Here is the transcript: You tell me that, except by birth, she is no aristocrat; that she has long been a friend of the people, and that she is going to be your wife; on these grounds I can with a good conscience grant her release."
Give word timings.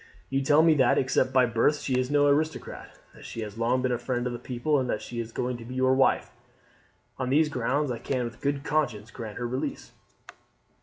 You 0.31 0.41
tell 0.41 0.63
me 0.63 0.73
that, 0.77 0.97
except 0.97 1.31
by 1.31 1.45
birth, 1.45 1.77
she 1.79 1.99
is 1.99 2.09
no 2.09 2.25
aristocrat; 2.25 2.97
that 3.13 3.23
she 3.23 3.41
has 3.41 3.59
long 3.59 3.83
been 3.83 3.91
a 3.91 3.99
friend 3.99 4.25
of 4.25 4.33
the 4.33 4.39
people, 4.39 4.79
and 4.79 4.89
that 4.89 4.99
she 5.03 5.19
is 5.19 5.31
going 5.31 5.57
to 5.57 5.63
be 5.65 5.75
your 5.75 5.93
wife; 5.93 6.31
on 7.19 7.29
these 7.29 7.49
grounds 7.49 7.91
I 7.91 7.99
can 7.99 8.23
with 8.25 8.37
a 8.37 8.41
good 8.41 8.63
conscience 8.63 9.11
grant 9.11 9.37
her 9.37 9.47
release." 9.47 9.91